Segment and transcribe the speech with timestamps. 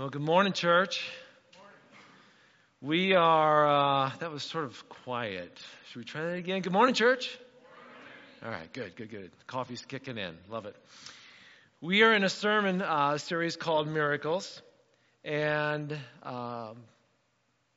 [0.00, 1.06] Well, good morning, church.
[2.80, 5.54] We are, uh, that was sort of quiet.
[5.88, 6.62] Should we try that again?
[6.62, 7.38] Good morning, church.
[8.42, 9.30] All right, good, good, good.
[9.46, 10.38] Coffee's kicking in.
[10.48, 10.74] Love it.
[11.82, 14.62] We are in a sermon uh, series called Miracles.
[15.22, 16.76] And um,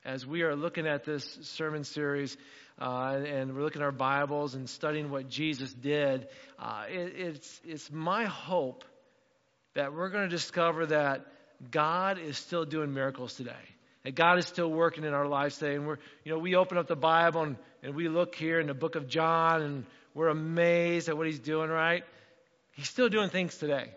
[0.06, 2.38] as we are looking at this sermon series,
[2.80, 7.62] uh, and we're looking at our Bibles and studying what Jesus did, uh, it, it's,
[7.66, 8.86] it's my hope
[9.74, 11.26] that we're going to discover that
[11.72, 13.52] God is still doing miracles today.
[14.04, 15.76] That God is still working in our lives today.
[15.76, 18.68] And we're, you know, we open up the Bible and, and we look here in
[18.68, 22.04] the book of John and we're amazed at what he's doing, right?
[22.74, 23.92] He's still doing things today.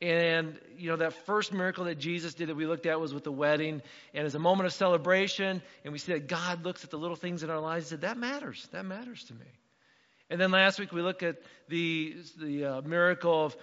[0.00, 3.24] And, you know, that first miracle that Jesus did that we looked at was with
[3.24, 3.80] the wedding.
[4.12, 7.16] And as a moment of celebration, and we see that God looks at the little
[7.16, 8.68] things in our lives and said, that matters.
[8.72, 9.46] That matters to me.
[10.30, 11.36] And then last week we looked at
[11.68, 13.56] the, the uh, miracle of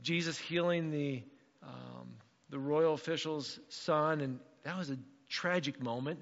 [0.00, 1.22] Jesus healing the,
[1.62, 2.08] um,
[2.50, 4.98] the royal official's son, and that was a
[5.28, 6.20] tragic moment.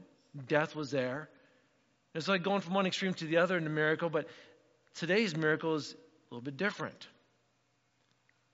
[0.49, 1.29] Death was there.
[2.15, 4.29] It's like going from one extreme to the other in a miracle, but
[4.95, 7.07] today's miracle is a little bit different.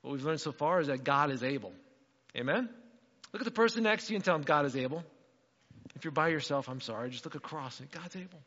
[0.02, 1.72] What we've learned so far is that God is able.
[2.36, 2.68] Amen?
[3.32, 5.04] Look at the person next to you and tell them God is able.
[5.94, 8.40] If you're by yourself, I'm sorry, just look across and God's able.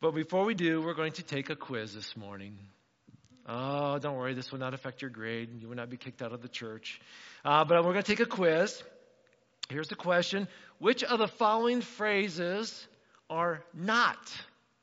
[0.00, 2.58] But before we do, we're going to take a quiz this morning.
[3.48, 5.60] Oh, don't worry, this will not affect your grade.
[5.60, 7.00] You will not be kicked out of the church.
[7.44, 8.82] Uh, but we're going to take a quiz.
[9.68, 12.86] Here's the question Which of the following phrases
[13.30, 14.18] are not,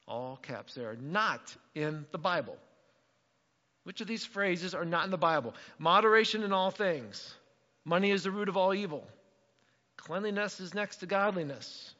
[0.08, 2.58] all caps there, are not in the Bible?
[3.84, 5.54] Which of these phrases are not in the Bible?
[5.78, 7.36] Moderation in all things.
[7.84, 9.06] Money is the root of all evil.
[9.98, 11.94] Cleanliness is next to godliness.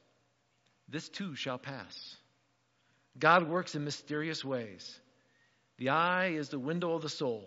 [0.88, 2.16] This too shall pass.
[3.20, 5.00] God works in mysterious ways.
[5.78, 7.44] The eye is the window of the soul.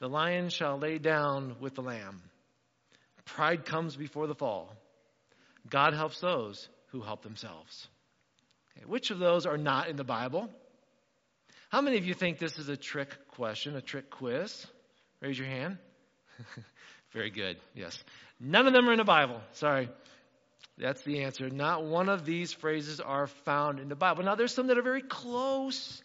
[0.00, 2.22] The lion shall lay down with the lamb.
[3.24, 4.72] Pride comes before the fall.
[5.68, 7.88] God helps those who help themselves.
[8.76, 10.48] Okay, which of those are not in the Bible?
[11.70, 14.66] How many of you think this is a trick question, a trick quiz?
[15.20, 15.78] Raise your hand.
[17.12, 17.56] Very good.
[17.74, 17.98] Yes.
[18.38, 19.40] None of them are in the Bible.
[19.52, 19.88] Sorry.
[20.78, 21.48] That's the answer.
[21.48, 24.24] Not one of these phrases are found in the Bible.
[24.24, 26.02] Now, there's some that are very close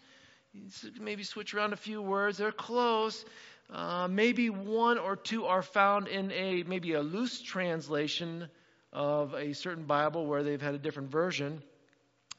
[1.00, 2.38] maybe switch around a few words.
[2.38, 3.24] They're close.
[3.70, 8.50] Uh, maybe one or two are found in a maybe a loose translation
[8.92, 11.64] of a certain Bible where they've had a different version,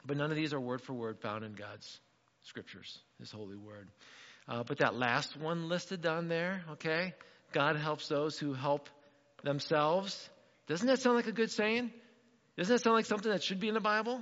[0.05, 1.99] but none of these are word for word found in God's
[2.43, 3.89] scriptures, His holy word.
[4.47, 7.13] Uh, but that last one listed down there, okay,
[7.51, 8.89] God helps those who help
[9.43, 10.29] themselves.
[10.67, 11.91] Doesn't that sound like a good saying?
[12.57, 14.21] Doesn't that sound like something that should be in the Bible?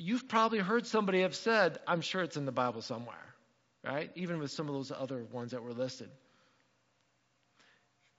[0.00, 3.34] You've probably heard somebody have said, I'm sure it's in the Bible somewhere,
[3.84, 4.10] right?
[4.14, 6.10] Even with some of those other ones that were listed.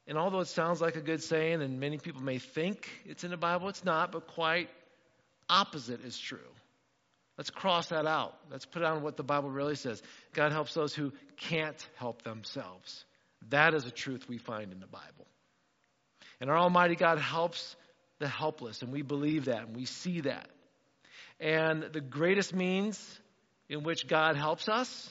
[0.08, 3.31] And although it sounds like a good saying, and many people may think it's in
[3.31, 4.69] the Bible, it's not, but quite
[5.50, 6.40] opposite is true.
[7.38, 8.36] Let's cross that out.
[8.52, 10.02] Let's put on what the Bible really says.
[10.34, 13.06] God helps those who can't help themselves.
[13.50, 15.28] That is a truth we find in the Bible.
[16.40, 17.75] And our Almighty God helps
[18.19, 20.50] the helpless, and we believe that, and we see that.
[21.41, 23.19] And the greatest means
[23.68, 25.09] in which God helps us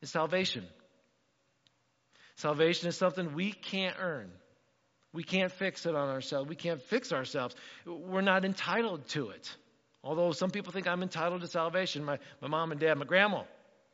[0.00, 0.66] is salvation.
[2.34, 4.32] Salvation is something we can't earn.
[5.12, 6.48] We can't fix it on ourselves.
[6.48, 7.54] We can't fix ourselves.
[7.86, 9.56] We're not entitled to it.
[10.02, 12.04] Although some people think I'm entitled to salvation.
[12.04, 13.44] My, my mom and dad, my grandma,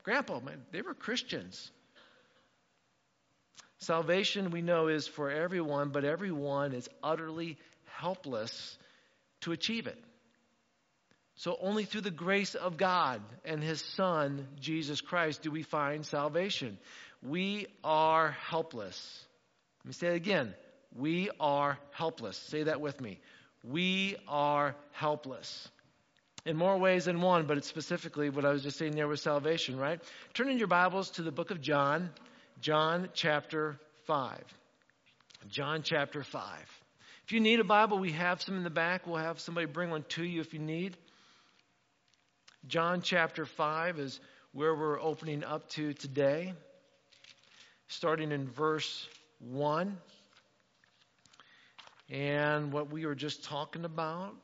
[0.04, 0.40] grandpa,
[0.72, 1.70] they were Christians.
[3.80, 7.58] Salvation, we know, is for everyone, but everyone is utterly
[7.98, 8.78] helpless
[9.42, 10.02] to achieve it.
[11.38, 16.04] So only through the grace of God and His Son, Jesus Christ, do we find
[16.04, 16.78] salvation.
[17.22, 19.24] We are helpless.
[19.84, 20.52] Let me say it again.
[20.96, 22.36] We are helpless.
[22.36, 23.20] Say that with me.
[23.62, 25.68] We are helpless.
[26.44, 29.20] In more ways than one, but it's specifically what I was just saying there with
[29.20, 30.00] salvation, right?
[30.34, 32.10] Turn in your Bibles to the book of John,
[32.60, 33.78] John chapter
[34.08, 34.42] 5.
[35.48, 36.42] John chapter 5.
[37.26, 39.06] If you need a Bible, we have some in the back.
[39.06, 40.96] We'll have somebody bring one to you if you need.
[42.68, 44.20] John chapter 5 is
[44.52, 46.52] where we're opening up to today,
[47.88, 49.08] starting in verse
[49.40, 49.96] 1.
[52.10, 54.34] And what we were just talking about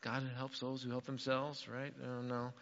[0.00, 1.92] God helps those who help themselves, right?
[2.00, 2.52] I don't know.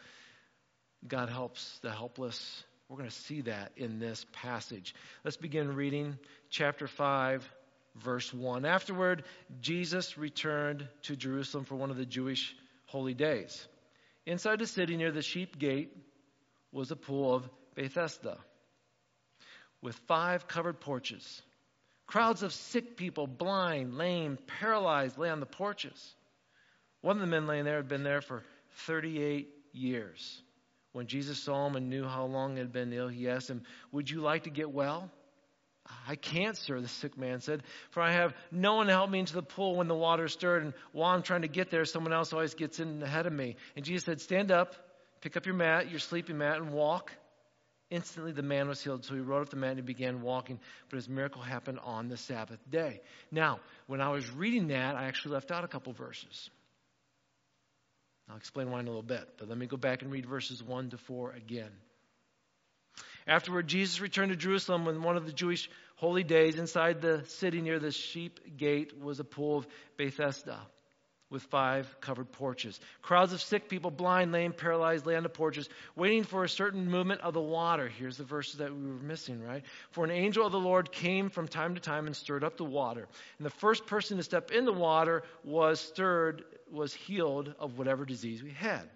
[1.06, 2.64] God helps the helpless.
[2.88, 4.94] We're going to see that in this passage.
[5.25, 6.19] Let's begin reading
[6.50, 7.48] chapter 5,
[7.96, 8.64] verse 1.
[8.64, 9.25] Afterward,
[9.60, 12.56] Jesus returned to Jerusalem for one of the Jewish
[12.87, 13.66] holy days.
[14.26, 15.96] Inside the city near the sheep gate
[16.73, 18.38] was the pool of Bethesda,
[19.81, 21.43] with five covered porches.
[22.06, 26.14] Crowds of sick people, blind, lame, paralyzed, lay on the porches.
[27.00, 28.43] One of the men laying there had been there for
[28.87, 30.43] 38 years.
[30.93, 33.62] When Jesus saw him and knew how long he had been ill, he asked him,
[33.93, 35.11] Would you like to get well?
[36.09, 39.19] I can't, sir, the sick man said, for I have no one to help me
[39.19, 42.12] into the pool when the water stirred, and while I'm trying to get there, someone
[42.12, 43.56] else always gets in ahead of me.
[43.77, 44.75] And Jesus said, Stand up,
[45.21, 47.12] pick up your mat, your sleeping mat, and walk.
[47.88, 49.05] Instantly the man was healed.
[49.05, 52.09] So he rode up the mat and he began walking, but his miracle happened on
[52.09, 53.00] the Sabbath day.
[53.31, 56.50] Now, when I was reading that, I actually left out a couple verses.
[58.29, 60.61] I'll explain why in a little bit, but let me go back and read verses
[60.62, 61.71] 1 to 4 again.
[63.26, 66.58] Afterward, Jesus returned to Jerusalem when one of the Jewish holy days.
[66.58, 70.61] Inside the city near the sheep gate was a pool of Bethesda
[71.28, 72.78] with five covered porches.
[73.02, 76.88] Crowds of sick people, blind, lame, paralyzed, lay on the porches, waiting for a certain
[76.88, 77.88] movement of the water.
[77.88, 79.64] Here's the verses that we were missing, right?
[79.90, 82.64] For an angel of the Lord came from time to time and stirred up the
[82.64, 83.08] water.
[83.38, 88.05] And the first person to step in the water was stirred, was healed of whatever
[88.05, 88.88] disease we had.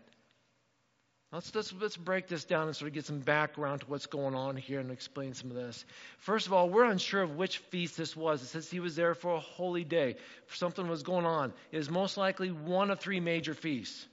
[1.32, 4.34] Let's, let's, let's break this down and sort of get some background to what's going
[4.34, 5.84] on here and explain some of this.
[6.18, 8.42] First of all, we're unsure of which feast this was.
[8.42, 10.16] It says he was there for a holy day.
[10.48, 11.52] Something was going on.
[11.70, 14.04] It is most likely one of three major feasts.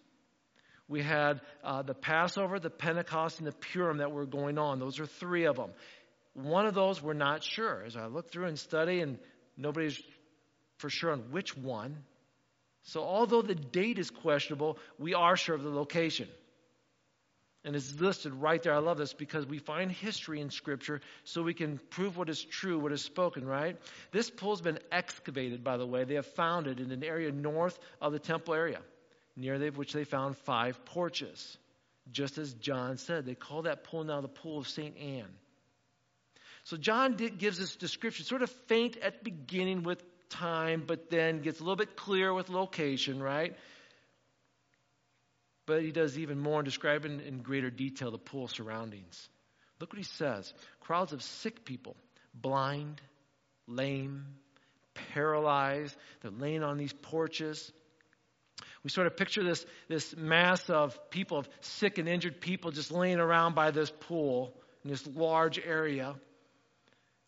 [0.88, 4.80] We had uh, the Passover, the Pentecost, and the Purim that were going on.
[4.80, 5.72] Those are three of them.
[6.34, 7.84] One of those we're not sure.
[7.84, 9.18] As I look through and study, and
[9.58, 10.00] nobody's
[10.78, 11.98] for sure on which one.
[12.84, 16.28] So, although the date is questionable, we are sure of the location.
[17.68, 18.74] And it's listed right there.
[18.74, 22.42] I love this because we find history in Scripture so we can prove what is
[22.42, 23.76] true, what is spoken, right?
[24.14, 26.06] This pool's been excavated, by the way.
[26.06, 28.80] They have found it in an area north of the temple area,
[29.36, 31.58] near which they found five porches.
[32.10, 34.96] Just as John said, they call that pool now the pool of St.
[34.98, 35.36] Anne.
[36.64, 41.42] So John gives this description, sort of faint at the beginning with time, but then
[41.42, 43.58] gets a little bit clear with location, right?
[45.68, 49.30] But he does even more in describing in greater detail the pool surroundings.
[49.80, 51.96] Look what he says crowds of sick people,
[52.34, 53.00] blind,
[53.68, 54.26] lame,
[55.14, 57.72] paralyzed, they're laying on these porches.
[58.84, 62.92] We sort of picture this, this mass of people, of sick and injured people, just
[62.92, 64.54] laying around by this pool
[64.84, 66.16] in this large area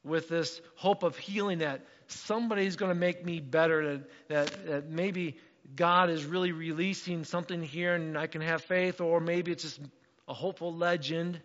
[0.04, 4.90] with this hope of healing that somebody's going to make me better, that, that, that
[4.90, 5.38] maybe
[5.76, 9.80] God is really releasing something here and I can have faith, or maybe it's just
[10.28, 11.40] a hopeful legend.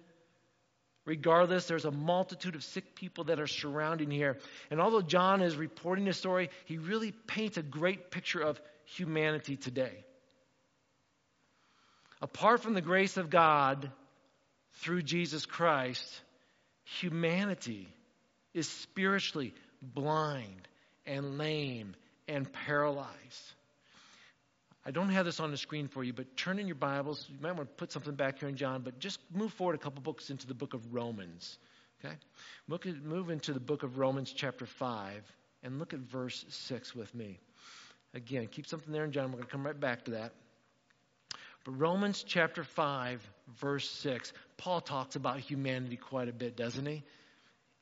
[1.07, 4.39] Regardless, there's a multitude of sick people that are surrounding here.
[4.71, 9.57] And although John is reporting the story, he really paints a great picture of humanity
[9.57, 10.05] today.
[12.23, 13.91] Apart from the grace of God
[14.77, 16.23] through Jesus Christ,
[17.01, 17.87] humanity
[18.55, 20.69] is spiritually blind
[21.05, 21.95] and lame
[22.27, 23.53] and paralyzed.
[24.87, 27.27] I don't have this on the screen for you, but turn in your Bibles.
[27.31, 29.79] You might want to put something back here in John, but just move forward a
[29.79, 31.59] couple books into the book of Romans.
[32.05, 32.15] Okay?
[32.69, 35.25] Look at, move into the book of Romans, chapter 5,
[35.63, 37.41] and look at verse 6 with me.
[38.13, 39.27] Again, keep something there in John.
[39.27, 40.33] We're going to come right back to that.
[41.65, 43.27] But Romans chapter 5,
[43.59, 47.03] verse 6, Paul talks about humanity quite a bit, doesn't he?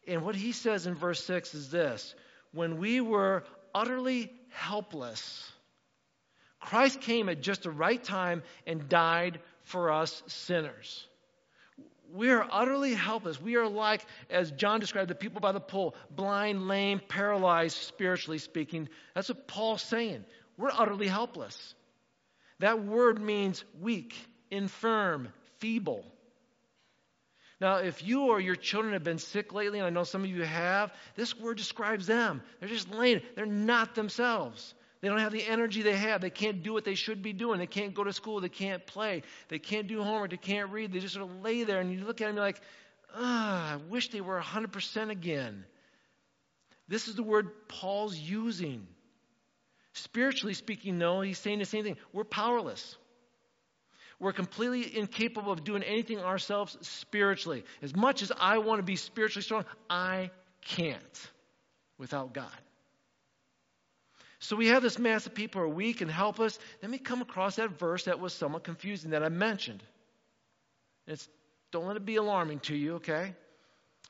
[0.06, 2.14] And what he says in verse 6 is this
[2.52, 3.44] When we were
[3.74, 5.51] utterly helpless,
[6.62, 11.06] Christ came at just the right time and died for us sinners.
[12.14, 13.40] We are utterly helpless.
[13.40, 18.38] We are like, as John described, the people by the pool, blind, lame, paralyzed, spiritually
[18.38, 18.88] speaking.
[19.14, 20.24] That's what Paul's saying.
[20.56, 21.74] We're utterly helpless.
[22.58, 24.14] That word means weak,
[24.50, 25.28] infirm,
[25.58, 26.04] feeble.
[27.60, 30.30] Now, if you or your children have been sick lately, and I know some of
[30.30, 32.42] you have, this word describes them.
[32.60, 33.20] They're just lame.
[33.34, 34.74] they're not themselves.
[35.02, 36.20] They don't have the energy they have.
[36.20, 37.58] They can't do what they should be doing.
[37.58, 38.40] They can't go to school.
[38.40, 39.22] They can't play.
[39.48, 40.30] They can't do homework.
[40.30, 40.92] They can't read.
[40.92, 42.60] They just sort of lay there, and you look at them you're like,
[43.14, 45.64] ah, I wish they were 100% again.
[46.86, 48.86] This is the word Paul's using.
[49.92, 51.96] Spiritually speaking, no, he's saying the same thing.
[52.12, 52.96] We're powerless.
[54.20, 57.64] We're completely incapable of doing anything ourselves spiritually.
[57.82, 60.30] As much as I want to be spiritually strong, I
[60.64, 61.30] can't
[61.98, 62.46] without God.
[64.42, 66.58] So we have this mass of people who are weak and help us.
[66.80, 69.84] Then we come across that verse that was somewhat confusing that I mentioned.
[71.06, 71.28] It's
[71.70, 73.34] don't let it be alarming to you, okay?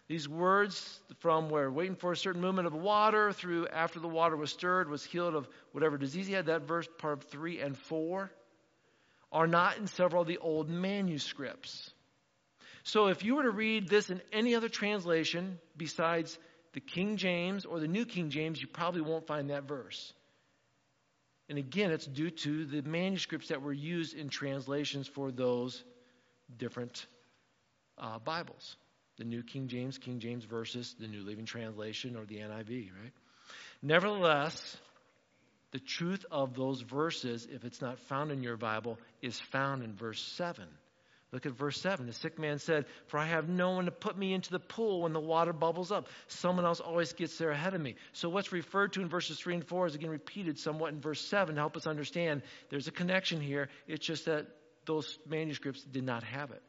[0.08, 4.34] These words from where waiting for a certain movement of water through after the water
[4.34, 7.76] was stirred was healed of whatever disease he had, that verse part of three and
[7.76, 8.32] four
[9.30, 11.92] are not in several of the old manuscripts.
[12.84, 16.38] So if you were to read this in any other translation besides
[16.72, 20.14] the King James or the New King James, you probably won't find that verse.
[21.52, 25.84] And again, it's due to the manuscripts that were used in translations for those
[26.56, 27.04] different
[27.98, 28.78] uh, Bibles
[29.18, 33.12] the New King James, King James versus the New Living Translation or the NIV, right?
[33.82, 34.78] Nevertheless,
[35.72, 39.94] the truth of those verses, if it's not found in your Bible, is found in
[39.94, 40.66] verse 7.
[41.32, 42.06] Look at verse 7.
[42.06, 45.02] The sick man said, For I have no one to put me into the pool
[45.02, 46.08] when the water bubbles up.
[46.28, 47.94] Someone else always gets there ahead of me.
[48.12, 51.22] So, what's referred to in verses 3 and 4 is again repeated somewhat in verse
[51.22, 53.70] 7 to help us understand there's a connection here.
[53.88, 54.46] It's just that
[54.84, 56.62] those manuscripts did not have it.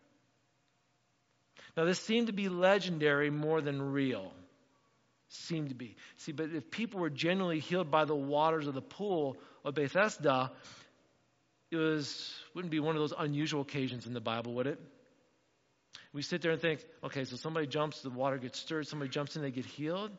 [1.76, 4.32] Now, this seemed to be legendary more than real.
[5.28, 5.98] Seemed to be.
[6.18, 10.52] See, but if people were genuinely healed by the waters of the pool of Bethesda,
[11.74, 14.80] it was wouldn't be one of those unusual occasions in the Bible, would it?
[16.14, 19.36] We sit there and think, okay, so somebody jumps, the water gets stirred, somebody jumps
[19.36, 20.12] in, they get healed.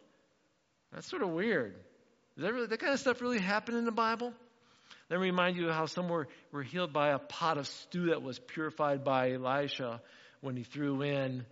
[0.93, 1.75] That's sort of weird.
[2.37, 4.33] Does that, really, that kind of stuff really happen in the Bible?
[5.09, 8.23] Let me remind you how some were, were healed by a pot of stew that
[8.23, 10.01] was purified by Elisha
[10.41, 11.45] when he threw in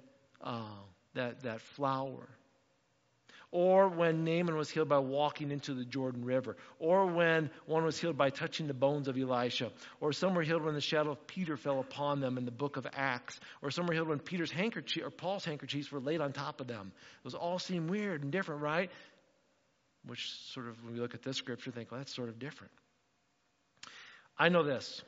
[0.42, 0.62] uh,
[1.14, 2.28] that, that flour.
[3.52, 6.56] Or when Naaman was healed by walking into the Jordan River.
[6.78, 9.70] Or when one was healed by touching the bones of Elisha.
[10.00, 12.78] Or some were healed when the shadow of Peter fell upon them in the book
[12.78, 13.38] of Acts.
[13.60, 16.66] Or some were healed when Peter's handkerchief or Paul's handkerchiefs were laid on top of
[16.66, 16.92] them.
[17.24, 18.90] Those all seem weird and different, right?
[20.06, 22.72] Which sort of, when we look at this scripture, think, well, that's sort of different.
[24.38, 25.02] I know this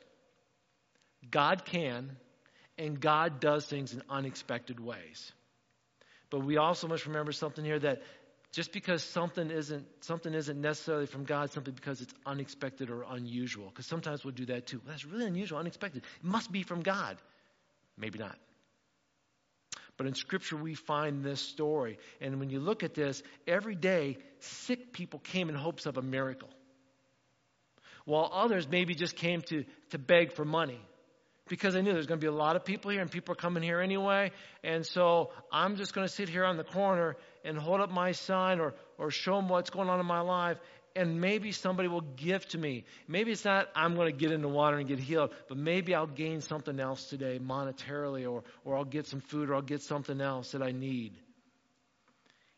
[1.31, 2.15] God can
[2.77, 5.31] and God does things in unexpected ways.
[6.29, 8.01] But we also must remember something here that
[8.55, 13.65] just because something isn't something isn't necessarily from God simply because it's unexpected or unusual.
[13.65, 14.77] Because sometimes we'll do that too.
[14.77, 16.03] Well, that's really unusual, unexpected.
[16.03, 17.17] It must be from God.
[17.97, 18.37] Maybe not.
[19.97, 21.99] But in Scripture, we find this story.
[22.21, 26.01] And when you look at this, every day, sick people came in hopes of a
[26.01, 26.49] miracle.
[28.05, 30.79] While others maybe just came to, to beg for money
[31.47, 33.35] because I knew there's going to be a lot of people here and people are
[33.35, 34.31] coming here anyway.
[34.63, 38.13] And so I'm just going to sit here on the corner and hold up my
[38.13, 40.57] sign or, or show them what's going on in my life.
[40.95, 42.85] And maybe somebody will give to me.
[43.07, 45.93] Maybe it's not I'm going to get in the water and get healed, but maybe
[45.93, 49.81] I'll gain something else today monetarily or, or I'll get some food or I'll get
[49.81, 51.13] something else that I need.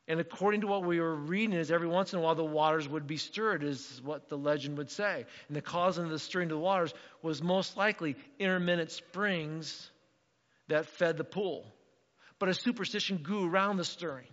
[0.08, 2.88] And according to what we were reading, is every once in a while the waters
[2.88, 5.26] would be stirred, is what the legend would say.
[5.48, 9.92] And the cause of the stirring of the waters was most likely intermittent springs
[10.70, 11.66] that fed the pool.
[12.40, 14.28] But a superstition grew around the stirring.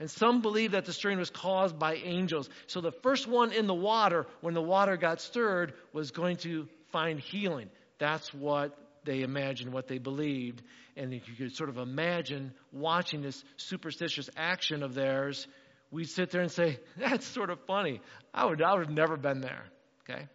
[0.00, 2.48] And some believe that the stirring was caused by angels.
[2.66, 6.68] So the first one in the water, when the water got stirred, was going to
[6.92, 7.68] find healing.
[7.98, 8.78] That's what
[9.08, 10.62] they imagined, what they believed.
[10.94, 15.48] And you could sort of imagine watching this superstitious action of theirs,
[15.90, 18.02] we'd sit there and say, That's sort of funny.
[18.34, 19.64] I would, I would have never been there.
[20.08, 20.26] Okay?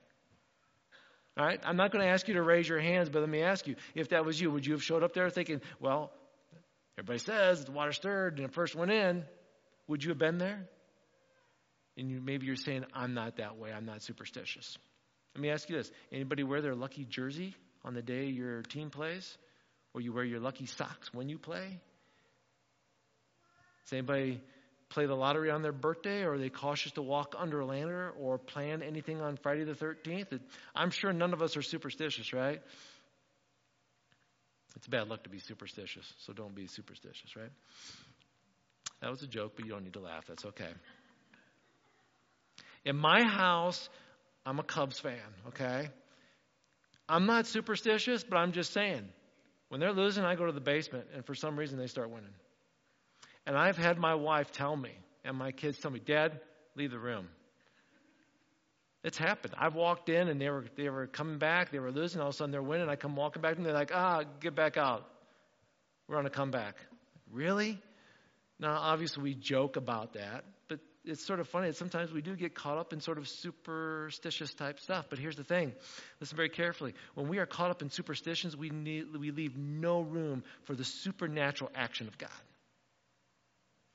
[1.37, 1.59] All right?
[1.63, 3.75] I'm not going to ask you to raise your hands, but let me ask you
[3.93, 6.11] if that was you, would you have showed up there thinking, Well,
[6.97, 9.23] everybody says the water stirred and the first went in?
[9.87, 10.67] Would you have been there?
[11.95, 13.71] And you, maybe you're saying, I'm not that way.
[13.71, 14.79] I'm not superstitious.
[15.35, 18.89] Let me ask you this anybody wear their lucky jersey on the day your team
[18.89, 19.37] plays?
[19.93, 21.79] Or you wear your lucky socks when you play?
[23.83, 24.41] Does anybody
[24.89, 26.23] play the lottery on their birthday?
[26.23, 29.73] Or are they cautious to walk under a lantern or plan anything on Friday the
[29.73, 30.39] 13th?
[30.75, 32.61] I'm sure none of us are superstitious, right?
[34.75, 37.51] It's bad luck to be superstitious, so don't be superstitious, right?
[39.01, 40.25] That was a joke, but you don't need to laugh.
[40.27, 40.69] That's okay.
[42.85, 43.89] In my house,
[44.45, 45.89] I'm a Cubs fan, okay?
[47.07, 49.07] I'm not superstitious, but I'm just saying.
[49.69, 52.33] When they're losing, I go to the basement, and for some reason, they start winning.
[53.45, 54.91] And I've had my wife tell me,
[55.25, 56.39] and my kids tell me, Dad,
[56.75, 57.27] leave the room.
[59.03, 59.53] It's happened.
[59.57, 62.35] I've walked in, and they were, they were coming back, they were losing, all of
[62.35, 62.87] a sudden they're winning.
[62.87, 65.05] I come walking back, and they're like, ah, get back out.
[66.07, 66.75] We're on a comeback.
[67.31, 67.81] Really?
[68.59, 70.45] Now, obviously, we joke about that,
[71.05, 74.53] it's sort of funny that sometimes we do get caught up in sort of superstitious
[74.53, 75.07] type stuff.
[75.09, 75.73] But here's the thing
[76.19, 76.93] listen very carefully.
[77.15, 80.85] When we are caught up in superstitions, we, need, we leave no room for the
[80.85, 82.29] supernatural action of God.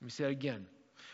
[0.01, 0.67] Let me say that again.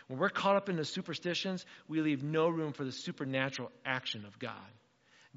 [0.07, 4.25] When we're caught up in the superstitions, we leave no room for the supernatural action
[4.25, 4.53] of God.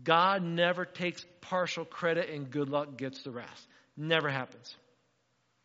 [0.02, 3.66] God never takes partial credit and good luck gets the rest.
[3.96, 4.74] Never happens.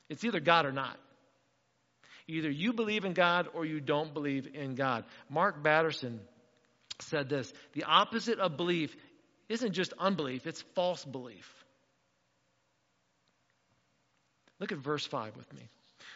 [0.09, 0.97] It's either God or not.
[2.27, 5.03] Either you believe in God or you don't believe in God.
[5.29, 6.19] Mark Batterson
[6.99, 8.95] said this The opposite of belief
[9.49, 11.51] isn't just unbelief, it's false belief.
[14.59, 15.67] Look at verse 5 with me.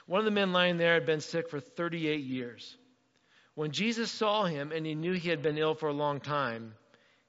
[0.06, 2.78] One of the men lying there had been sick for 38 years.
[3.56, 6.74] When Jesus saw him and he knew he had been ill for a long time,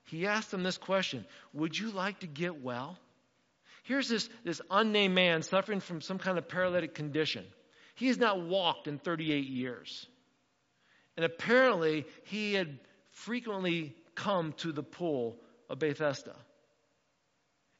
[0.04, 2.98] he asked him this question Would you like to get well?
[3.82, 7.44] Here's this, this unnamed man suffering from some kind of paralytic condition.
[7.98, 10.06] He has not walked in 38 years.
[11.16, 12.78] And apparently, he had
[13.10, 15.36] frequently come to the pool
[15.68, 16.36] of Bethesda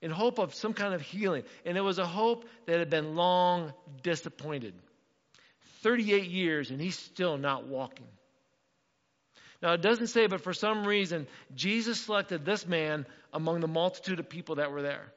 [0.03, 1.45] in hope of some kind of healing.
[1.65, 3.73] And it was a hope that had been long
[4.03, 4.75] disappointed.
[5.83, 8.09] 38 years, and he's still not walking.
[9.63, 14.19] Now, it doesn't say, but for some reason, Jesus selected this man among the multitude
[14.19, 15.13] of people that were there.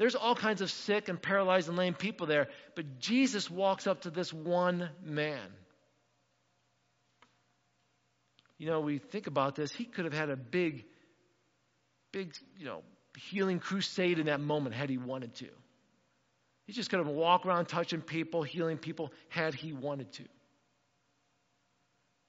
[0.00, 4.00] There's all kinds of sick and paralyzed and lame people there, but Jesus walks up
[4.02, 5.46] to this one man.
[8.56, 10.86] You know, we think about this, he could have had a big,
[12.12, 12.80] big, you know,
[13.18, 15.48] healing crusade in that moment had he wanted to.
[16.66, 20.24] He just could have walked around touching people, healing people, had he wanted to.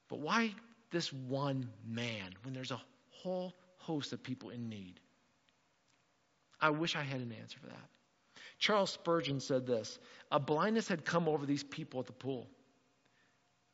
[0.09, 0.53] But why
[0.91, 4.99] this one man when there's a whole host of people in need?
[6.61, 7.89] I wish I had an answer for that.
[8.59, 9.97] Charles Spurgeon said this
[10.31, 12.47] A blindness had come over these people at the pool.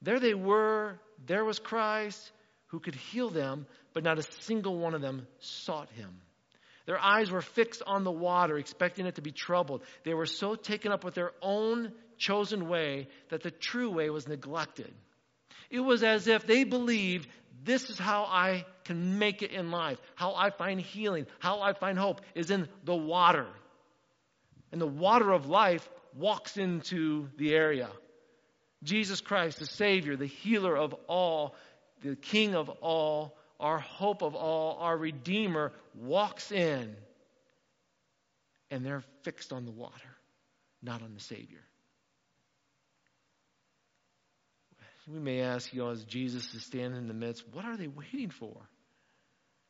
[0.01, 2.31] There they were, there was Christ
[2.67, 6.21] who could heal them, but not a single one of them sought him.
[6.85, 9.83] Their eyes were fixed on the water, expecting it to be troubled.
[10.03, 14.27] They were so taken up with their own chosen way that the true way was
[14.27, 14.93] neglected.
[15.69, 17.27] It was as if they believed
[17.67, 21.73] this is how I can make it in life, how I find healing, how I
[21.73, 23.45] find hope is in the water.
[24.71, 27.89] And the water of life walks into the area.
[28.83, 31.55] Jesus Christ, the Savior, the healer of all,
[32.01, 36.95] the King of all, our hope of all, our Redeemer, walks in,
[38.71, 40.15] and they're fixed on the water,
[40.81, 41.63] not on the Savior.
[45.07, 47.87] We may ask, you know, as Jesus is standing in the midst, what are they
[47.87, 48.55] waiting for?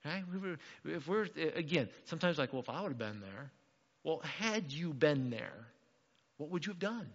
[0.03, 0.23] Right?
[0.83, 3.51] If we're, again, sometimes like, well, if I would have been there,
[4.03, 5.67] well, had you been there,
[6.37, 7.07] what would you have done?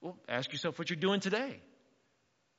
[0.00, 1.60] Well, ask yourself what you're doing today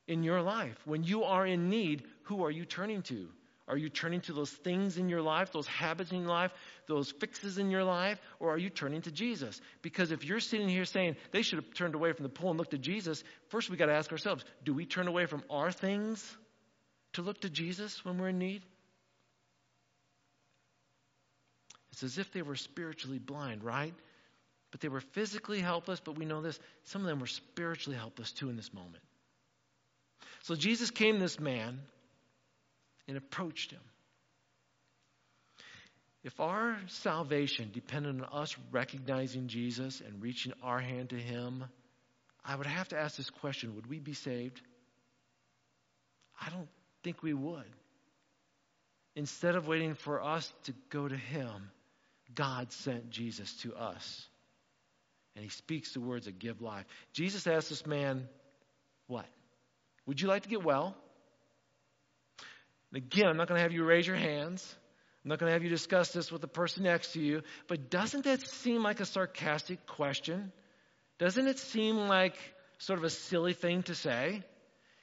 [0.07, 0.77] in your life.
[0.85, 3.29] When you are in need, who are you turning to?
[3.69, 6.51] Are you turning to those things in your life, those habits in your life,
[6.87, 9.61] those fixes in your life, or are you turning to Jesus?
[9.83, 12.57] Because if you're sitting here saying they should have turned away from the pool and
[12.57, 15.71] looked to Jesus, first we got to ask ourselves do we turn away from our
[15.71, 16.35] things
[17.13, 18.63] to look to Jesus when we're in need?
[21.91, 23.93] It's as if they were spiritually blind, right?
[24.71, 26.59] But they were physically helpless, but we know this.
[26.85, 29.03] Some of them were spiritually helpless too in this moment.
[30.41, 31.79] So Jesus came this man
[33.09, 33.81] and approached him.
[36.23, 41.65] If our salvation depended on us recognizing Jesus and reaching our hand to him,
[42.45, 44.61] I would have to ask this question would we be saved?
[46.39, 46.69] I don't
[47.03, 47.65] think we would.
[49.15, 51.71] Instead of waiting for us to go to him,
[52.35, 54.27] God sent Jesus to us.
[55.35, 56.85] And he speaks the words that give life.
[57.13, 58.29] Jesus asked this man,
[59.07, 59.25] What?
[60.05, 60.95] Would you like to get well?
[62.91, 64.75] And again, I'm not going to have you raise your hands.
[65.23, 67.41] I'm not going to have you discuss this with the person next to you.
[67.67, 70.51] But doesn't that seem like a sarcastic question?
[71.17, 72.35] Doesn't it seem like
[72.77, 74.43] sort of a silly thing to say?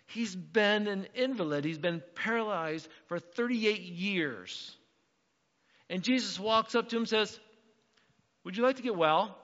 [0.09, 4.75] He's been an invalid, he's been paralyzed for 38 years.
[5.90, 7.38] And Jesus walks up to him and says,
[8.44, 9.37] Would you like to get well?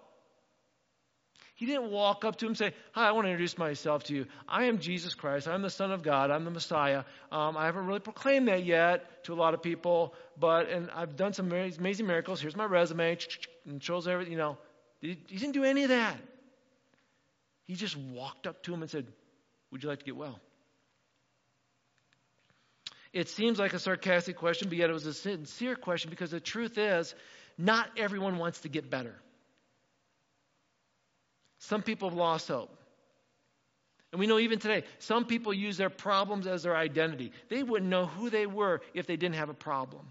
[1.55, 4.15] He didn't walk up to him and say, Hi, I want to introduce myself to
[4.15, 4.27] you.
[4.49, 5.47] I am Jesus Christ.
[5.47, 6.31] I'm the Son of God.
[6.31, 7.05] I'm the Messiah.
[7.31, 11.17] Um, I haven't really proclaimed that yet to a lot of people, but, and I've
[11.17, 12.41] done some amazing miracles.
[12.41, 13.19] Here's my resume,
[13.67, 14.57] and shows everything, you know.
[15.01, 16.17] He didn't do any of that.
[17.65, 19.07] He just walked up to him and said,
[19.71, 20.39] Would you like to get well?
[23.13, 26.41] It seems like a sarcastic question, but yet it was a sincere question because the
[26.41, 27.15] truth is,
[27.59, 29.15] not everyone wants to get better.
[31.63, 32.77] Some people have lost hope.
[34.11, 37.33] And we know even today, some people use their problems as their identity.
[37.49, 40.05] They wouldn't know who they were if they didn't have a problem.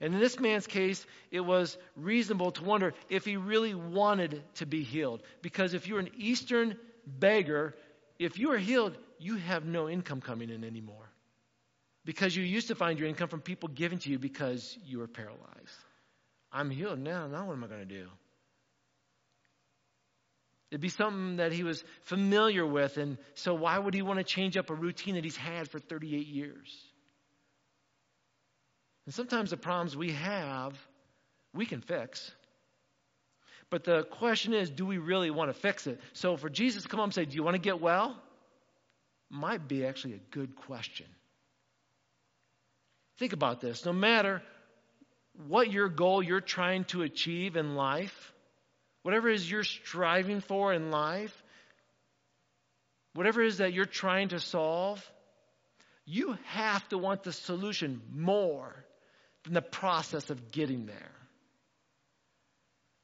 [0.00, 4.66] And in this man's case, it was reasonable to wonder if he really wanted to
[4.66, 5.22] be healed.
[5.42, 7.74] Because if you're an Eastern beggar,
[8.18, 11.08] if you are healed, you have no income coming in anymore.
[12.04, 15.08] Because you used to find your income from people giving to you because you were
[15.08, 15.78] paralyzed.
[16.52, 17.28] I'm healed now.
[17.28, 18.08] Now what am I going to do?
[20.70, 24.24] It'd be something that he was familiar with, and so why would he want to
[24.24, 26.76] change up a routine that he's had for 38 years?
[29.06, 30.74] And sometimes the problems we have,
[31.54, 32.30] we can fix.
[33.70, 36.00] But the question is, do we really want to fix it?
[36.12, 38.16] So for Jesus to come up and say, Do you want to get well?
[39.30, 41.06] might be actually a good question.
[43.18, 43.84] Think about this.
[43.84, 44.42] No matter
[45.46, 48.32] what your goal you're trying to achieve in life,
[49.08, 51.34] whatever it is you're striving for in life,
[53.14, 55.02] whatever it is that you're trying to solve,
[56.04, 58.70] you have to want the solution more
[59.44, 61.10] than the process of getting there.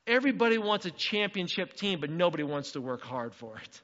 [0.07, 3.81] Everybody wants a championship team, but nobody wants to work hard for it.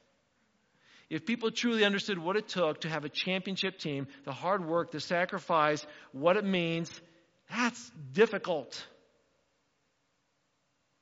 [1.08, 4.90] If people truly understood what it took to have a championship team, the hard work,
[4.90, 7.00] the sacrifice, what it means,
[7.48, 8.84] that's difficult.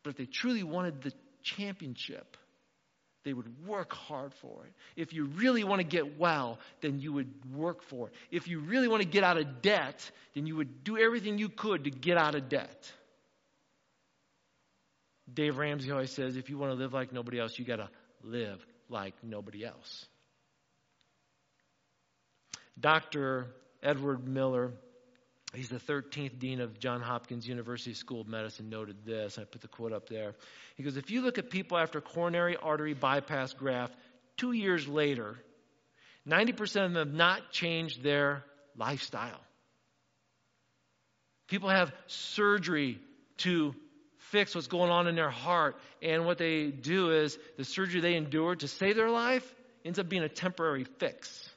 [0.08, 2.38] But if they truly wanted the championship,
[3.24, 4.72] they would work hard for it.
[4.96, 8.14] If you really want to get well, then you would work for it.
[8.30, 11.50] If you really want to get out of debt, then you would do everything you
[11.50, 12.90] could to get out of debt.
[15.30, 17.90] Dave Ramsey always says if you want to live like nobody else, you got to
[18.24, 20.06] live like nobody else.
[22.80, 23.48] Dr.
[23.82, 24.72] Edward Miller,
[25.54, 29.38] he's the 13th dean of Johns Hopkins University School of Medicine, noted this.
[29.38, 30.34] I put the quote up there.
[30.76, 33.94] He goes, If you look at people after coronary artery bypass graft
[34.36, 35.36] two years later,
[36.28, 38.44] 90% of them have not changed their
[38.76, 39.40] lifestyle.
[41.48, 42.98] People have surgery
[43.38, 43.74] to
[44.30, 45.76] fix what's going on in their heart.
[46.02, 50.08] And what they do is the surgery they endure to save their life ends up
[50.08, 51.48] being a temporary fix.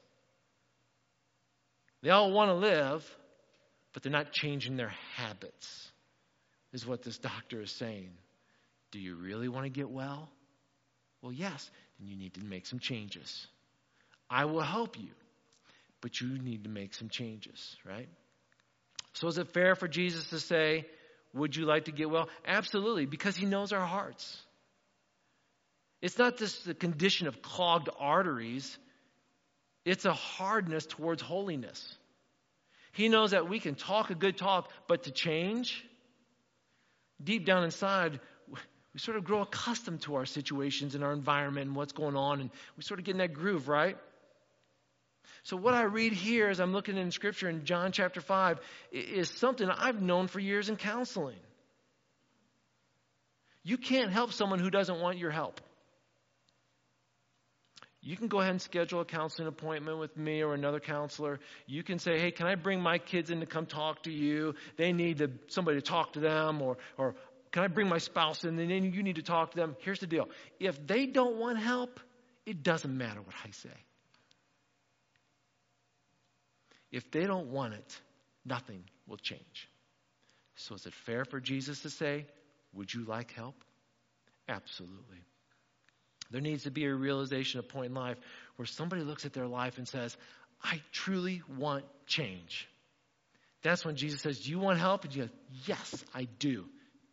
[2.01, 3.17] They all want to live,
[3.93, 5.91] but they're not changing their habits,
[6.73, 8.11] is what this doctor is saying.
[8.91, 10.29] Do you really want to get well?
[11.21, 13.47] Well, yes, then you need to make some changes.
[14.29, 15.09] I will help you,
[16.01, 18.09] but you need to make some changes, right?
[19.13, 20.85] So, is it fair for Jesus to say,
[21.33, 22.29] would you like to get well?
[22.45, 24.37] Absolutely, because He knows our hearts.
[26.01, 28.77] It's not just the condition of clogged arteries,
[29.85, 31.97] it's a hardness towards holiness.
[32.93, 35.83] He knows that we can talk a good talk, but to change,
[37.23, 38.19] deep down inside,
[38.93, 42.41] we sort of grow accustomed to our situations and our environment and what's going on,
[42.41, 43.97] and we sort of get in that groove, right?
[45.43, 48.59] So, what I read here as I'm looking in Scripture in John chapter 5
[48.91, 51.39] is something I've known for years in counseling.
[53.63, 55.61] You can't help someone who doesn't want your help.
[58.03, 61.39] You can go ahead and schedule a counseling appointment with me or another counselor.
[61.67, 64.55] You can say, hey, can I bring my kids in to come talk to you?
[64.75, 66.63] They need to, somebody to talk to them.
[66.63, 67.15] Or, or
[67.51, 69.75] can I bring my spouse in and then you need to talk to them?
[69.81, 71.99] Here's the deal if they don't want help,
[72.45, 73.69] it doesn't matter what I say.
[76.91, 78.01] If they don't want it,
[78.45, 79.69] nothing will change.
[80.55, 82.25] So, is it fair for Jesus to say,
[82.73, 83.63] Would you like help?
[84.49, 85.19] Absolutely.
[86.31, 88.17] There needs to be a realization, a point in life
[88.55, 90.15] where somebody looks at their life and says,
[90.63, 92.67] I truly want change.
[93.63, 95.03] That's when Jesus says, Do you want help?
[95.05, 95.29] And you go,
[95.65, 96.65] Yes, I do.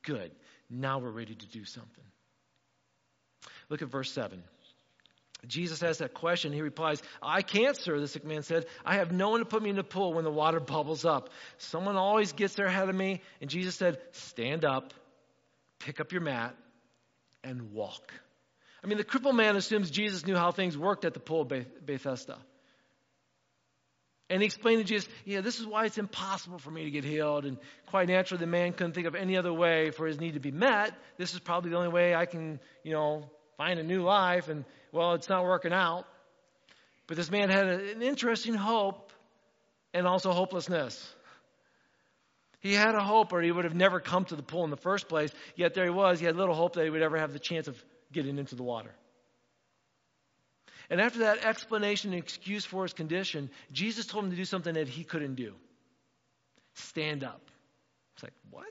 [0.02, 0.30] Good.
[0.70, 2.04] Now we're ready to do something.
[3.68, 4.42] Look at verse 7.
[5.46, 6.52] Jesus asks that question.
[6.52, 8.66] He replies, I can't, sir, the sick man said.
[8.84, 11.30] I have no one to put me in the pool when the water bubbles up.
[11.58, 13.22] Someone always gets there ahead of me.
[13.40, 14.92] And Jesus said, Stand up,
[15.78, 16.56] pick up your mat,
[17.44, 18.12] and walk.
[18.82, 21.52] I mean, the crippled man assumes Jesus knew how things worked at the pool of
[21.84, 22.38] Bethesda.
[24.30, 27.02] And he explained to Jesus, yeah, this is why it's impossible for me to get
[27.02, 27.46] healed.
[27.46, 30.40] And quite naturally, the man couldn't think of any other way for his need to
[30.40, 30.92] be met.
[31.16, 34.48] This is probably the only way I can, you know, find a new life.
[34.48, 36.04] And well, it's not working out.
[37.06, 39.12] But this man had an interesting hope
[39.94, 41.14] and also hopelessness.
[42.60, 44.76] He had a hope, or he would have never come to the pool in the
[44.76, 45.32] first place.
[45.56, 46.20] Yet there he was.
[46.20, 48.62] He had little hope that he would ever have the chance of getting into the
[48.62, 48.94] water.
[50.90, 54.74] And after that explanation and excuse for his condition, Jesus told him to do something
[54.74, 55.54] that he couldn't do
[56.74, 57.50] stand up.
[58.14, 58.64] It's like, what?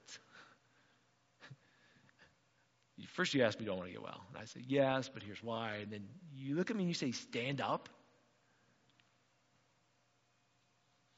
[3.13, 4.21] First, you ask me, do I want to get well?
[4.29, 5.79] And I say, yes, but here's why.
[5.81, 7.89] And then you look at me and you say, stand up.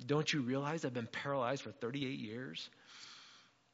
[0.05, 2.69] Don't you realize I've been paralyzed for 38 years?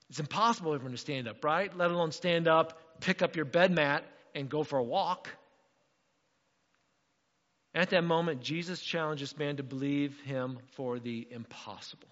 [0.09, 1.75] It's impossible for him to stand up, right?
[1.75, 4.03] Let alone stand up, pick up your bed mat,
[4.35, 5.29] and go for a walk.
[7.73, 12.07] At that moment, Jesus challenged this man to believe him for the impossible.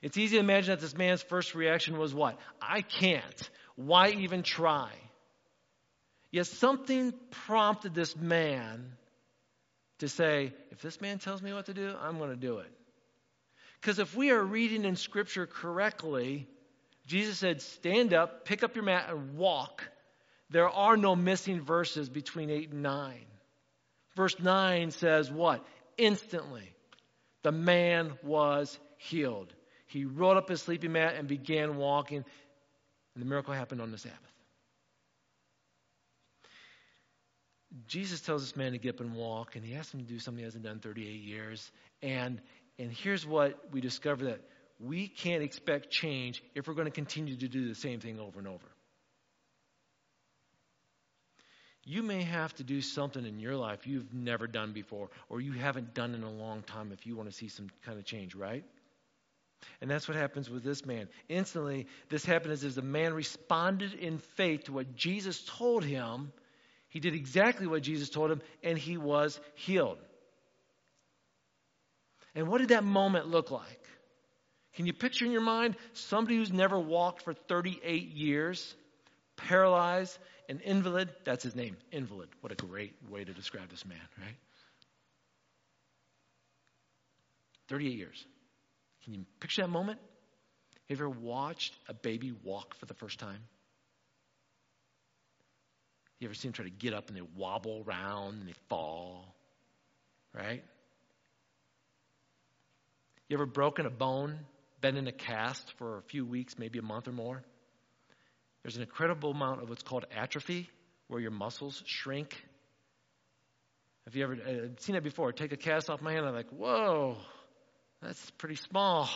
[0.00, 2.38] It's easy to imagine that this man's first reaction was what?
[2.62, 3.50] I can't.
[3.74, 4.90] Why even try?
[6.30, 8.92] Yet something prompted this man
[9.98, 12.70] to say, if this man tells me what to do, I'm going to do it.
[13.80, 16.48] Because if we are reading in Scripture correctly,
[17.06, 19.82] Jesus said, stand up, pick up your mat, and walk.
[20.50, 23.14] There are no missing verses between 8 and 9.
[24.16, 25.64] Verse 9 says what?
[25.96, 26.72] Instantly,
[27.42, 29.52] the man was healed.
[29.86, 32.24] He rolled up his sleeping mat and began walking,
[33.14, 34.18] and the miracle happened on the Sabbath.
[37.86, 40.18] Jesus tells this man to get up and walk, and he asks him to do
[40.18, 41.70] something he hasn't done 38 years.
[42.02, 42.40] And,
[42.78, 44.40] and here's what we discover that
[44.80, 48.38] we can't expect change if we're going to continue to do the same thing over
[48.38, 48.66] and over.
[51.88, 55.52] You may have to do something in your life you've never done before, or you
[55.52, 58.34] haven't done in a long time if you want to see some kind of change,
[58.34, 58.62] right?
[59.80, 61.08] And that's what happens with this man.
[61.30, 66.30] Instantly, this happened as the man responded in faith to what Jesus told him.
[66.90, 69.96] He did exactly what Jesus told him, and he was healed.
[72.34, 73.80] And what did that moment look like?
[74.74, 78.74] Can you picture in your mind somebody who's never walked for 38 years,
[79.36, 81.10] paralyzed, an invalid?
[81.24, 82.28] That's his name, invalid.
[82.40, 84.36] What a great way to describe this man, right?
[87.68, 88.26] 38 years.
[89.04, 89.98] Can you picture that moment?
[90.88, 93.40] Have you ever watched a baby walk for the first time?
[96.18, 99.34] You ever seen them try to get up and they wobble around and they fall?
[100.34, 100.64] Right?
[103.28, 104.38] You ever broken a bone,
[104.80, 107.42] been in a cast for a few weeks, maybe a month or more?
[108.62, 110.68] There's an incredible amount of what's called atrophy,
[111.08, 112.36] where your muscles shrink.
[114.04, 115.32] Have you ever uh, seen that before?
[115.32, 117.16] Take a cast off my hand, I'm like, whoa,
[118.02, 119.08] that's pretty small.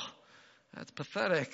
[0.74, 1.52] That's pathetic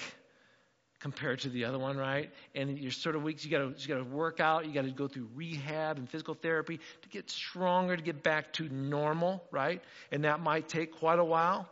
[1.00, 2.30] compared to the other one, right?
[2.54, 3.44] And you're sort of weak.
[3.44, 4.66] You got to you got to work out.
[4.66, 8.52] You got to go through rehab and physical therapy to get stronger, to get back
[8.54, 9.82] to normal, right?
[10.10, 11.68] And that might take quite a while.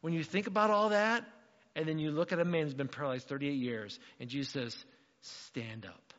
[0.00, 1.24] When you think about all that,
[1.78, 4.84] and then you look at a man who's been paralyzed 38 years, and Jesus says,
[5.20, 6.12] "Stand up,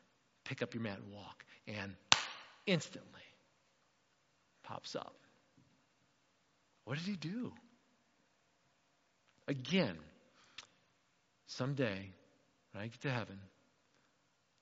[0.46, 1.98] pick up your mat, and walk," and
[2.66, 3.26] instantly
[4.64, 5.14] pops up.
[6.86, 7.54] What did he do?
[9.50, 9.98] Again,
[11.48, 12.10] someday,
[12.72, 13.42] when I get to heaven,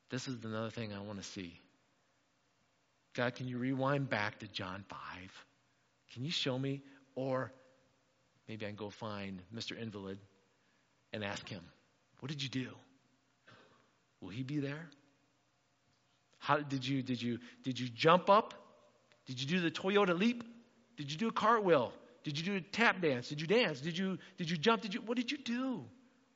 [0.10, 1.62] this is another thing I want to see.
[3.14, 5.46] God, can you rewind back to John 5?
[6.14, 6.82] Can you show me?
[7.14, 7.52] Or
[8.48, 9.80] maybe I can go find Mr.
[9.80, 10.20] Invalid
[11.14, 11.62] and ask him,
[12.20, 12.70] What did you do?
[14.22, 14.90] Will he be there?
[16.40, 18.54] How did you did you did you jump up?
[19.26, 20.44] Did you do the Toyota leap?
[20.96, 21.92] Did you do a cartwheel?
[22.24, 23.30] Did you do a tap dance?
[23.30, 23.82] Did you dance?
[23.82, 24.82] Did you did you jump?
[24.82, 25.84] Did you what did you do?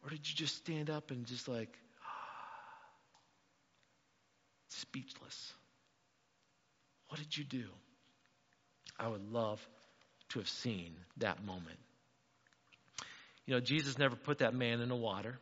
[0.03, 1.77] Or did you just stand up and just like
[4.69, 5.53] speechless?
[7.09, 7.65] What did you do?
[8.99, 9.65] I would love
[10.29, 11.79] to have seen that moment.
[13.45, 15.39] You know, Jesus never put that man in the water.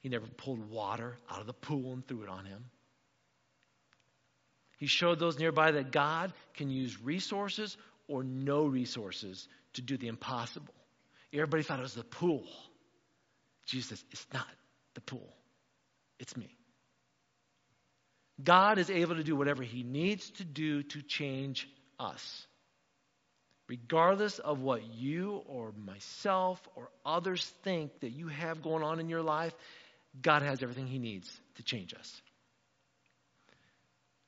[0.00, 2.64] He never pulled water out of the pool and threw it on him.
[4.78, 7.76] He showed those nearby that God can use resources
[8.08, 10.74] or no resources to do the impossible.
[11.32, 12.44] Everybody thought it was the pool.
[13.66, 14.46] Jesus says, It's not
[14.94, 15.34] the pool,
[16.18, 16.54] it's me.
[18.42, 22.46] God is able to do whatever He needs to do to change us.
[23.66, 29.08] Regardless of what you or myself or others think that you have going on in
[29.08, 29.54] your life,
[30.20, 32.20] God has everything He needs to change us.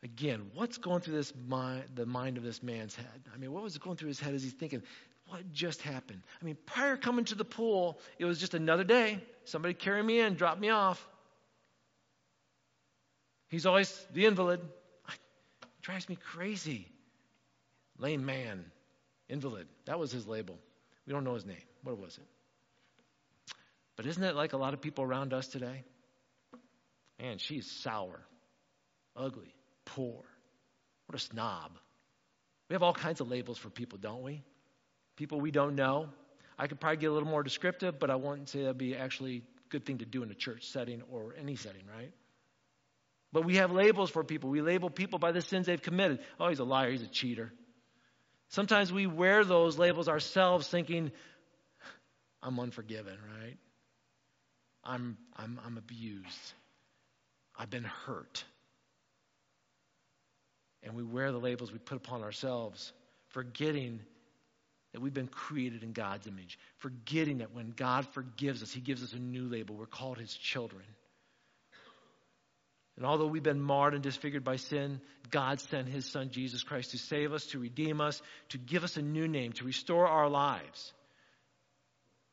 [0.02, 3.06] Again, what's going through this mind, the mind of this man's head?
[3.34, 4.82] I mean, what was going through his head as he's thinking,
[5.28, 6.22] what just happened?
[6.40, 9.20] I mean, prior coming to the pool, it was just another day.
[9.44, 11.04] Somebody carry me in, drop me off.
[13.48, 14.60] He's always the invalid.
[15.08, 15.18] It
[15.82, 16.86] drives me crazy.
[17.98, 18.64] Lame man,
[19.28, 19.66] invalid.
[19.86, 20.58] That was his label.
[21.06, 21.62] We don't know his name.
[21.82, 22.26] What was it?
[23.96, 25.84] But isn't that like a lot of people around us today?
[27.20, 28.20] Man, she's sour,
[29.16, 29.54] ugly,
[29.86, 30.22] poor.
[31.06, 31.72] What a snob.
[32.68, 34.42] We have all kinds of labels for people, don't we?
[35.16, 36.08] People we don't know.
[36.58, 39.36] I could probably get a little more descriptive, but I wouldn't say that'd be actually
[39.36, 42.12] a good thing to do in a church setting or any setting, right?
[43.32, 44.50] But we have labels for people.
[44.50, 46.20] We label people by the sins they've committed.
[46.40, 47.52] Oh, he's a liar, he's a cheater.
[48.48, 51.10] Sometimes we wear those labels ourselves thinking,
[52.42, 53.56] I'm unforgiven, right?
[54.84, 56.52] I'm, I'm, I'm abused.
[57.58, 58.44] I've been hurt
[60.86, 62.92] and we wear the labels we put upon ourselves,
[63.28, 64.00] forgetting
[64.92, 69.02] that we've been created in God's image, forgetting that when God forgives us, He gives
[69.02, 69.74] us a new label.
[69.74, 70.84] We're called His children.
[72.96, 76.92] And although we've been marred and disfigured by sin, God sent His Son Jesus Christ
[76.92, 80.28] to save us, to redeem us, to give us a new name, to restore our
[80.30, 80.92] lives,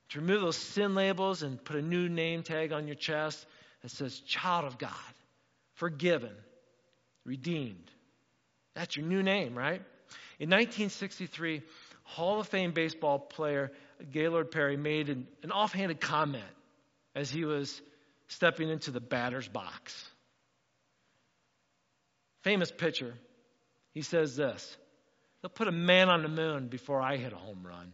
[0.09, 3.45] to remove those sin labels and put a new name tag on your chest
[3.81, 4.91] that says, Child of God,
[5.73, 6.33] forgiven,
[7.25, 7.91] redeemed.
[8.73, 9.81] That's your new name, right?
[10.39, 11.61] In 1963,
[12.03, 13.71] Hall of Fame baseball player
[14.11, 16.43] Gaylord Perry made an, an offhanded comment
[17.15, 17.81] as he was
[18.27, 20.09] stepping into the batter's box.
[22.43, 23.13] Famous pitcher.
[23.91, 24.77] He says this
[25.41, 27.91] They'll put a man on the moon before I hit a home run.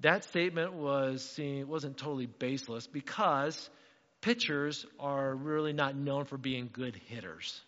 [0.00, 3.68] That statement was seen, wasn't totally baseless because
[4.22, 7.60] pitchers are really not known for being good hitters.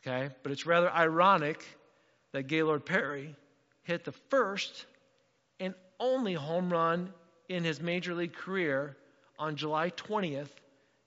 [0.00, 0.34] Okay?
[0.42, 1.64] But it's rather ironic
[2.32, 3.34] that Gaylord Perry
[3.82, 4.86] hit the first
[5.60, 7.12] and only home run
[7.48, 8.96] in his major league career
[9.38, 10.50] on July 20th,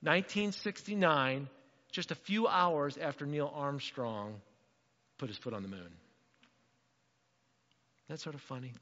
[0.02, 1.50] 1969,
[1.92, 4.42] just a few hours after Neil Armstrong
[5.18, 5.92] put his foot on the moon.
[8.08, 8.74] That's sort of funny.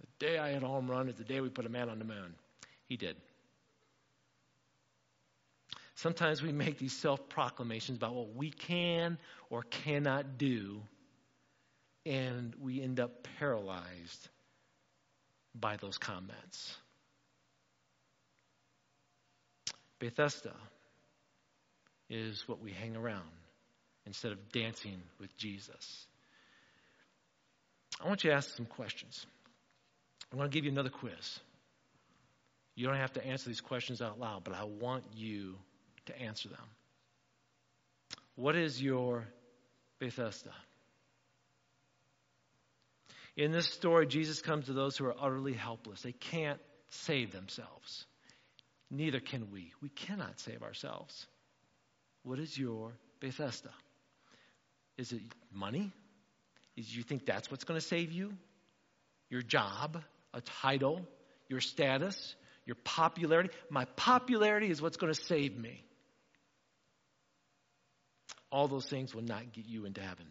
[0.00, 1.98] The day I hit a home run is the day we put a man on
[1.98, 2.34] the moon.
[2.88, 3.16] He did.
[5.96, 9.18] Sometimes we make these self proclamations about what we can
[9.50, 10.82] or cannot do,
[12.04, 14.28] and we end up paralyzed
[15.54, 16.76] by those comments.
[20.00, 20.52] Bethesda
[22.12, 23.22] is what we hang around
[24.04, 26.06] instead of dancing with Jesus.
[28.02, 29.24] I want you to ask some questions.
[30.32, 31.40] I want to give you another quiz.
[32.74, 35.56] You don't have to answer these questions out loud, but I want you
[36.06, 36.58] to answer them.
[38.34, 39.26] What is your
[39.98, 40.52] Bethesda?
[43.36, 46.02] In this story, Jesus comes to those who are utterly helpless.
[46.02, 48.04] They can't save themselves.
[48.90, 49.72] Neither can we.
[49.80, 51.26] We cannot save ourselves.
[52.22, 53.70] What is your Bethesda?
[54.96, 55.20] Is it
[55.52, 55.90] money?
[56.76, 58.32] Is you think that's what's going to save you?
[59.30, 61.00] Your job, a title,
[61.48, 62.34] your status,
[62.66, 63.50] your popularity?
[63.70, 65.84] My popularity is what's going to save me.
[68.50, 70.26] All those things will not get you into heaven.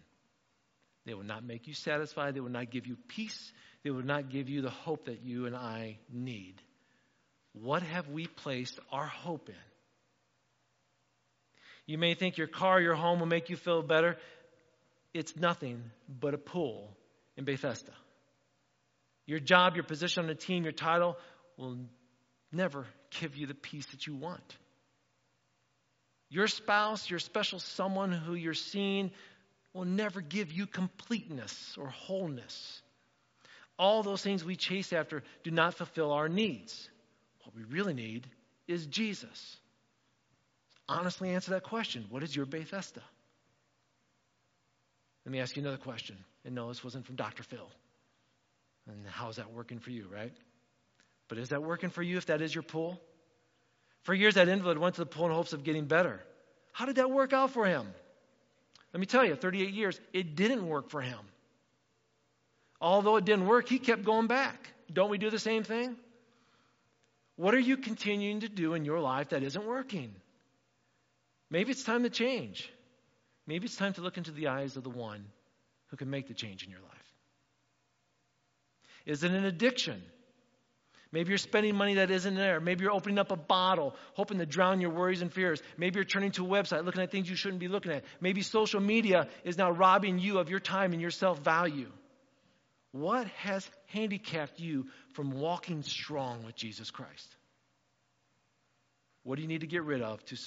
[1.06, 2.36] They will not make you satisfied.
[2.36, 3.52] They will not give you peace.
[3.84, 6.62] They will not give you the hope that you and I need.
[7.54, 9.56] What have we placed our hope in?
[11.86, 14.18] You may think your car, your home will make you feel better.
[15.14, 16.90] It's nothing but a pool
[17.36, 17.92] in Bethesda.
[19.26, 21.18] Your job, your position on the team, your title
[21.58, 21.78] will
[22.52, 22.86] never
[23.20, 24.58] give you the peace that you want.
[26.30, 29.12] Your spouse, your special someone who you're seeing,
[29.74, 32.82] will never give you completeness or wholeness.
[33.78, 36.90] All those things we chase after do not fulfill our needs.
[37.44, 38.28] What we really need
[38.68, 39.58] is Jesus.
[40.92, 42.06] Honestly, answer that question.
[42.10, 43.02] What is your Bethesda?
[45.26, 46.18] Let me ask you another question.
[46.44, 47.44] And no, this wasn't from Dr.
[47.44, 47.70] Phil.
[48.88, 50.34] And how is that working for you, right?
[51.30, 53.00] But is that working for you if that is your pool?
[54.04, 56.20] For years, that invalid went to the pool in hopes of getting better.
[56.74, 57.88] How did that work out for him?
[58.94, 61.20] Let me tell you, 38 years, it didn't work for him.
[62.82, 64.74] Although it didn't work, he kept going back.
[64.92, 65.96] Don't we do the same thing?
[67.38, 70.14] What are you continuing to do in your life that isn't working?
[71.52, 72.72] Maybe it's time to change.
[73.46, 75.26] Maybe it's time to look into the eyes of the one
[75.88, 76.90] who can make the change in your life.
[79.06, 80.02] Is it an addiction?
[81.12, 82.62] Maybe you're spending money that isn't there.
[82.62, 85.62] Maybe you're opening up a bottle, hoping to drown your worries and fears.
[85.78, 88.06] Maybe you're turning to a website, looking at things you shouldn't be looking at.
[88.22, 91.92] Maybe social media is now robbing you of your time and your self value.
[92.94, 97.36] What has handicapped you from walking strong with Jesus Christ?
[99.24, 100.38] What do you need to get rid of to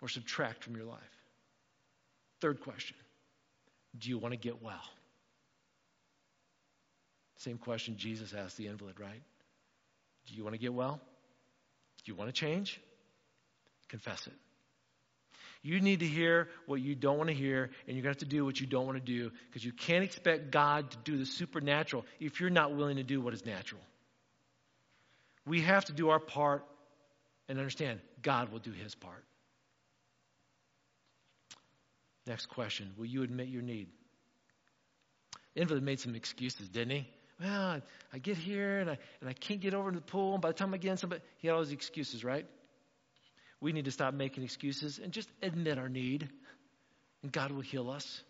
[0.00, 0.98] or subtract from your life?
[2.40, 2.96] Third question
[3.98, 4.82] Do you want to get well?
[7.36, 9.22] Same question Jesus asked the invalid, right?
[10.26, 11.00] Do you want to get well?
[12.04, 12.80] Do you want to change?
[13.88, 14.32] Confess it.
[15.62, 18.28] You need to hear what you don't want to hear, and you're going to have
[18.28, 21.18] to do what you don't want to do because you can't expect God to do
[21.18, 23.80] the supernatural if you're not willing to do what is natural.
[25.46, 26.64] We have to do our part
[27.48, 29.24] and understand God will do his part.
[32.26, 33.88] Next question Will you admit your need?
[35.54, 37.08] Invalid made some excuses, didn't he?
[37.40, 37.80] Well,
[38.12, 40.34] I get here and I, and I can't get over to the pool.
[40.34, 42.46] And by the time I get in, somebody, he had all these excuses, right?
[43.60, 46.28] We need to stop making excuses and just admit our need,
[47.22, 48.22] and God will heal us.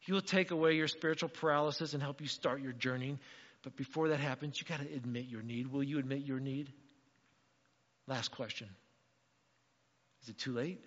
[0.00, 3.18] He will take away your spiritual paralysis and help you start your journey.
[3.62, 5.66] But before that happens, you got to admit your need.
[5.72, 6.72] Will you admit your need?
[8.06, 8.68] Last question
[10.22, 10.80] Is it too late?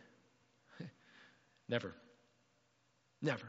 [1.70, 1.94] Never.
[3.22, 3.46] Never.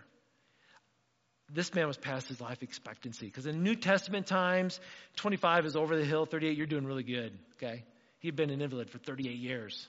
[1.53, 4.79] This man was past his life expectancy because in New Testament times,
[5.17, 7.85] 25 is over the hill, 38, you're doing really good, okay?
[8.21, 9.89] He'd been an invalid for 38 years.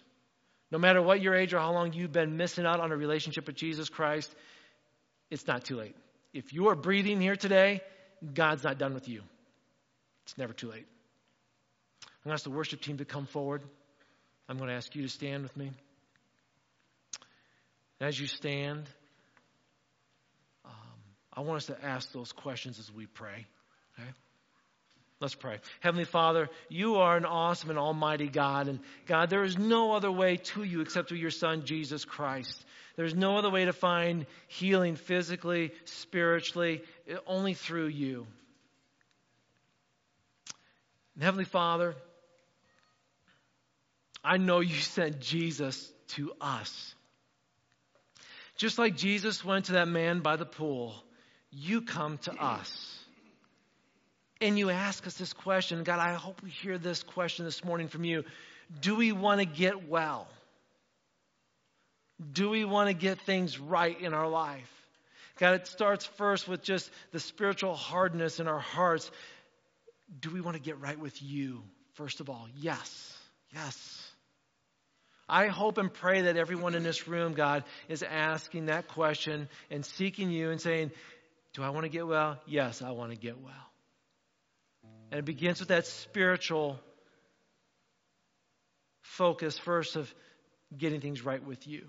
[0.72, 3.46] No matter what your age or how long you've been missing out on a relationship
[3.46, 4.34] with Jesus Christ,
[5.30, 5.96] it's not too late.
[6.34, 7.82] If you are breathing here today,
[8.34, 9.22] God's not done with you.
[10.24, 10.86] It's never too late.
[12.04, 13.62] I'm going to ask the worship team to come forward.
[14.48, 15.72] I'm going to ask you to stand with me.
[18.02, 18.90] As you stand,
[20.66, 20.72] um,
[21.32, 23.46] I want us to ask those questions as we pray.
[24.00, 24.10] Okay?
[25.20, 25.60] Let's pray.
[25.82, 28.68] Heavenly Father, you are an awesome and almighty God.
[28.68, 32.66] And God, there is no other way to you except through your Son, Jesus Christ.
[32.96, 36.82] There's no other way to find healing physically, spiritually,
[37.28, 38.26] only through you.
[41.14, 41.94] And Heavenly Father,
[44.24, 46.96] I know you sent Jesus to us.
[48.62, 50.94] Just like Jesus went to that man by the pool,
[51.50, 53.00] you come to us.
[54.40, 55.84] And you ask us this question.
[55.84, 58.24] God, I hope we hear this question this morning from you.
[58.80, 60.28] Do we want to get well?
[62.32, 64.72] Do we want to get things right in our life?
[65.40, 69.10] God, it starts first with just the spiritual hardness in our hearts.
[70.20, 71.64] Do we want to get right with you,
[71.96, 72.48] first of all?
[72.60, 73.18] Yes.
[73.56, 74.12] Yes.
[75.32, 79.86] I hope and pray that everyone in this room, God, is asking that question and
[79.86, 80.92] seeking you and saying,
[81.54, 82.38] Do I want to get well?
[82.46, 83.54] Yes, I want to get well.
[85.10, 86.82] And it begins with that spiritual
[89.04, 90.14] focus first of
[90.78, 91.88] getting things right with you.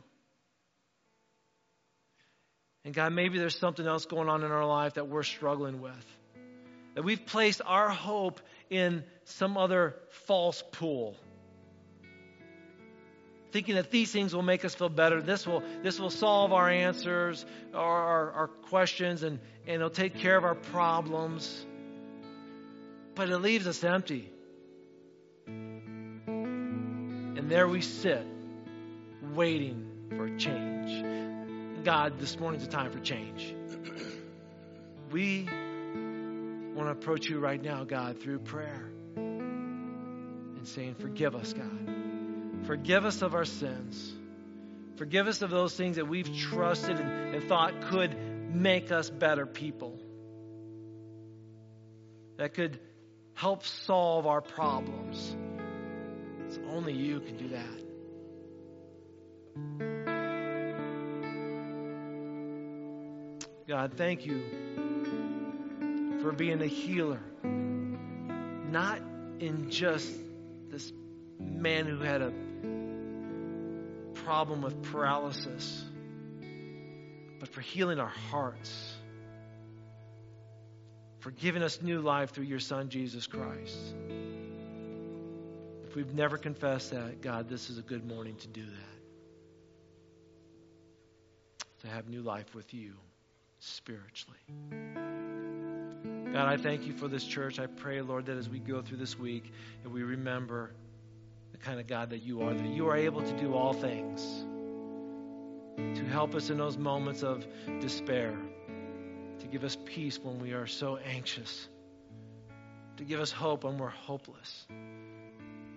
[2.84, 6.06] And God, maybe there's something else going on in our life that we're struggling with.
[6.94, 8.40] That we've placed our hope
[8.70, 11.16] in some other false pool
[13.52, 15.20] thinking that these things will make us feel better.
[15.20, 17.44] This will, this will solve our answers,
[17.74, 21.66] our, our, questions, and, and it'll take care of our problems.
[23.14, 24.30] But it leaves us empty.
[25.46, 28.26] And there we sit,
[29.34, 29.86] waiting
[30.16, 31.84] for change.
[31.84, 33.54] God, this morning's a time for change.
[35.10, 35.46] We
[36.74, 38.92] want to approach you right now, God, through prayer
[40.62, 42.01] and saying, Forgive us, God.
[42.64, 44.12] Forgive us of our sins.
[44.96, 48.16] Forgive us of those things that we've trusted and, and thought could
[48.54, 49.98] make us better people.
[52.36, 52.78] That could
[53.34, 55.36] help solve our problems.
[56.46, 57.82] It's only you can do that.
[63.66, 64.42] God, thank you
[66.20, 67.20] for being a healer.
[67.42, 69.00] Not
[69.40, 70.12] in just
[70.68, 70.92] this
[71.40, 72.32] man who had a
[74.24, 75.84] problem with paralysis,
[77.40, 78.94] but for healing our hearts,
[81.20, 83.78] for giving us new life through your Son, Jesus Christ.
[85.84, 88.98] If we've never confessed that, God, this is a good morning to do that.
[91.82, 92.94] To have new life with you
[93.58, 94.38] spiritually.
[96.32, 97.58] God, I thank you for this church.
[97.58, 99.52] I pray, Lord, that as we go through this week,
[99.82, 100.70] that we remember
[101.62, 104.44] kind of God that you are, that you are able to do all things
[105.76, 107.46] to help us in those moments of
[107.80, 108.36] despair,
[109.38, 111.68] to give us peace when we are so anxious,
[112.96, 114.66] to give us hope when we're hopeless.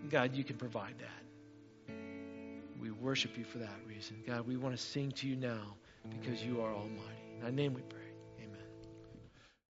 [0.09, 1.95] God, you can provide that.
[2.79, 4.17] We worship you for that reason.
[4.27, 5.75] God, we want to sing to you now
[6.09, 7.21] because you are almighty.
[7.35, 8.04] In thy name we pray.